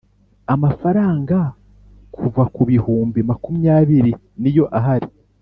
amafaranga 0.53 1.37
kuva 2.15 2.43
ku 2.53 2.61
bihumbi 2.69 3.19
makumyabiri 3.29 4.11
niyo 4.41 4.65
ahari 4.79 5.07